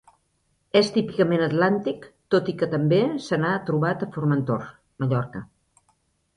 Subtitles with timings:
[0.79, 2.07] És típicament atlàntic,
[2.37, 4.69] tot i que també se n'ha trobat a Formentor,
[5.05, 5.47] Mallorca.